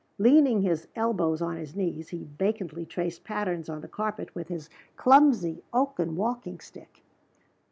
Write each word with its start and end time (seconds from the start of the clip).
Leaning 0.17 0.63
his 0.63 0.87
elbows 0.95 1.43
on 1.43 1.57
his 1.57 1.75
knees, 1.75 2.09
he 2.09 2.23
vacantly 2.23 2.87
traced 2.87 3.23
patterns 3.23 3.69
on 3.69 3.81
the 3.81 3.87
carpet 3.87 4.33
with 4.33 4.47
his 4.47 4.67
clumsy 4.97 5.61
oaken 5.73 6.15
walking 6.15 6.59
stick. 6.59 7.03